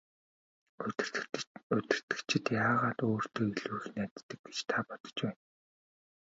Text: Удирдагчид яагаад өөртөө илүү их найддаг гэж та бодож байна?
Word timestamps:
Удирдагчид 1.75 2.45
яагаад 2.63 2.99
өөртөө 3.09 3.45
илүү 3.53 3.77
их 3.79 3.85
найддаг 3.95 4.39
гэж 4.45 4.57
та 4.69 4.77
бодож 4.87 5.17
байна? 5.25 5.41